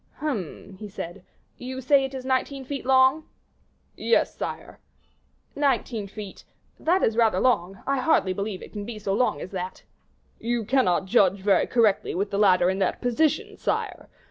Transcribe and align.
"Hum!" 0.15 0.77
he 0.79 0.89
said; 0.89 1.23
"you 1.59 1.79
say 1.79 2.03
it 2.05 2.15
is 2.15 2.25
nineteen 2.25 2.65
feet 2.65 2.87
long?" 2.87 3.29
"Yes, 3.95 4.35
sire." 4.35 4.79
"Nineteen 5.55 6.07
feet 6.07 6.43
that 6.79 7.03
is 7.03 7.15
rather 7.15 7.39
long; 7.39 7.83
I 7.85 7.99
hardly 7.99 8.33
believe 8.33 8.63
it 8.63 8.73
can 8.73 8.83
be 8.83 8.97
so 8.97 9.13
long 9.13 9.39
as 9.41 9.51
that." 9.51 9.83
"You 10.39 10.65
cannot 10.65 11.05
judge 11.05 11.41
very 11.41 11.67
correctly 11.67 12.15
with 12.15 12.31
the 12.31 12.39
ladder 12.39 12.67
in 12.71 12.79
that 12.79 12.99
position, 12.99 13.57
sire. 13.57 14.09